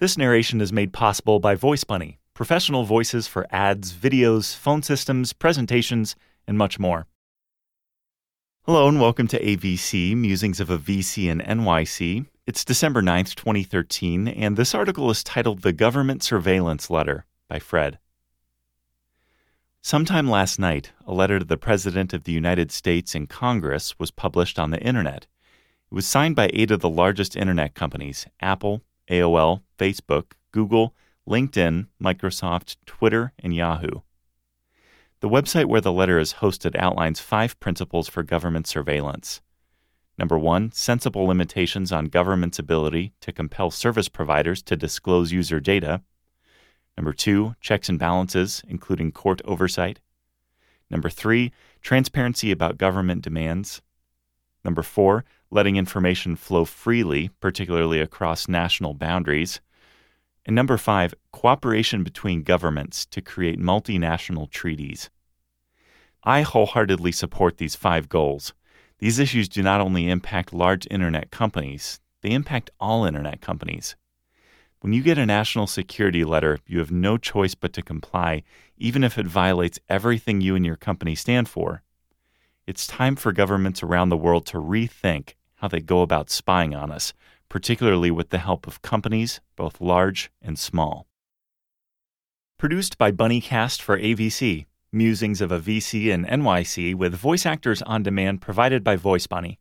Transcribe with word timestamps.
This 0.00 0.16
narration 0.16 0.60
is 0.60 0.72
made 0.72 0.92
possible 0.92 1.40
by 1.40 1.56
Voice 1.56 1.82
Bunny, 1.82 2.20
professional 2.32 2.84
voices 2.84 3.26
for 3.26 3.48
ads, 3.50 3.92
videos, 3.92 4.54
phone 4.54 4.80
systems, 4.80 5.32
presentations, 5.32 6.14
and 6.46 6.56
much 6.56 6.78
more. 6.78 7.08
Hello 8.62 8.86
and 8.86 9.00
welcome 9.00 9.26
to 9.26 9.42
AVC, 9.42 10.16
Musings 10.16 10.60
of 10.60 10.70
a 10.70 10.78
VC 10.78 11.28
in 11.28 11.40
NYC. 11.40 12.26
It's 12.46 12.64
December 12.64 13.02
9th, 13.02 13.34
2013, 13.34 14.28
and 14.28 14.56
this 14.56 14.72
article 14.72 15.10
is 15.10 15.24
titled 15.24 15.62
The 15.62 15.72
Government 15.72 16.22
Surveillance 16.22 16.88
Letter 16.88 17.24
by 17.48 17.58
Fred. 17.58 17.98
Sometime 19.82 20.30
last 20.30 20.60
night, 20.60 20.92
a 21.08 21.12
letter 21.12 21.40
to 21.40 21.44
the 21.44 21.56
President 21.56 22.12
of 22.12 22.22
the 22.22 22.30
United 22.30 22.70
States 22.70 23.16
and 23.16 23.28
Congress 23.28 23.98
was 23.98 24.12
published 24.12 24.60
on 24.60 24.70
the 24.70 24.80
Internet. 24.80 25.26
It 25.90 25.94
was 25.96 26.06
signed 26.06 26.36
by 26.36 26.50
eight 26.52 26.70
of 26.70 26.82
the 26.82 26.88
largest 26.88 27.34
Internet 27.34 27.74
companies 27.74 28.28
Apple, 28.40 28.82
AOL, 29.10 29.62
Facebook, 29.78 30.32
Google, 30.52 30.94
LinkedIn, 31.28 31.86
Microsoft, 32.02 32.76
Twitter, 32.86 33.32
and 33.38 33.54
Yahoo. 33.54 34.00
The 35.20 35.28
website 35.28 35.66
where 35.66 35.80
the 35.80 35.92
letter 35.92 36.18
is 36.18 36.34
hosted 36.34 36.76
outlines 36.76 37.20
five 37.20 37.58
principles 37.60 38.08
for 38.08 38.22
government 38.22 38.66
surveillance. 38.66 39.40
Number 40.16 40.38
one, 40.38 40.72
sensible 40.72 41.26
limitations 41.26 41.92
on 41.92 42.06
government's 42.06 42.58
ability 42.58 43.12
to 43.20 43.32
compel 43.32 43.70
service 43.70 44.08
providers 44.08 44.62
to 44.62 44.76
disclose 44.76 45.32
user 45.32 45.60
data. 45.60 46.02
Number 46.96 47.12
two, 47.12 47.54
checks 47.60 47.88
and 47.88 47.98
balances, 47.98 48.62
including 48.68 49.12
court 49.12 49.40
oversight. 49.44 50.00
Number 50.90 51.10
three, 51.10 51.52
transparency 51.82 52.50
about 52.50 52.78
government 52.78 53.22
demands. 53.22 53.82
Number 54.64 54.82
four, 54.82 55.24
letting 55.50 55.76
information 55.76 56.34
flow 56.34 56.64
freely, 56.64 57.30
particularly 57.40 58.00
across 58.00 58.48
national 58.48 58.94
boundaries. 58.94 59.60
And 60.48 60.54
number 60.54 60.78
five, 60.78 61.12
cooperation 61.30 62.02
between 62.02 62.42
governments 62.42 63.04
to 63.10 63.20
create 63.20 63.60
multinational 63.60 64.48
treaties. 64.50 65.10
I 66.24 66.40
wholeheartedly 66.40 67.12
support 67.12 67.58
these 67.58 67.76
five 67.76 68.08
goals. 68.08 68.54
These 68.98 69.18
issues 69.18 69.50
do 69.50 69.62
not 69.62 69.82
only 69.82 70.08
impact 70.08 70.54
large 70.54 70.88
internet 70.90 71.30
companies, 71.30 72.00
they 72.22 72.30
impact 72.30 72.70
all 72.80 73.04
internet 73.04 73.42
companies. 73.42 73.94
When 74.80 74.94
you 74.94 75.02
get 75.02 75.18
a 75.18 75.26
national 75.26 75.66
security 75.66 76.24
letter, 76.24 76.60
you 76.66 76.78
have 76.78 76.90
no 76.90 77.18
choice 77.18 77.54
but 77.54 77.74
to 77.74 77.82
comply, 77.82 78.42
even 78.78 79.04
if 79.04 79.18
it 79.18 79.26
violates 79.26 79.78
everything 79.90 80.40
you 80.40 80.56
and 80.56 80.64
your 80.64 80.76
company 80.76 81.14
stand 81.14 81.50
for. 81.50 81.82
It's 82.66 82.86
time 82.86 83.16
for 83.16 83.32
governments 83.32 83.82
around 83.82 84.08
the 84.08 84.16
world 84.16 84.46
to 84.46 84.56
rethink 84.56 85.34
how 85.56 85.68
they 85.68 85.80
go 85.80 86.00
about 86.00 86.30
spying 86.30 86.74
on 86.74 86.90
us, 86.90 87.12
particularly 87.48 88.10
with 88.10 88.30
the 88.30 88.38
help 88.38 88.66
of 88.66 88.82
companies, 88.82 89.40
both 89.56 89.80
large 89.80 90.30
and 90.40 90.58
small. 90.58 91.06
Produced 92.58 92.98
by 92.98 93.12
Bunnycast 93.12 93.80
for 93.80 93.98
AVC, 93.98 94.66
Musings 94.90 95.42
of 95.42 95.52
a 95.52 95.60
VC 95.60 96.06
in 96.06 96.24
NYC 96.24 96.94
with 96.94 97.14
voice 97.14 97.44
actors 97.44 97.82
on 97.82 98.02
demand 98.02 98.40
provided 98.40 98.82
by 98.82 98.96
VoiceBunny. 98.96 99.58